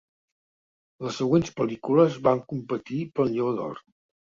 [1.07, 3.81] Les següents pel·lícules van competir pel Lleó d'Or.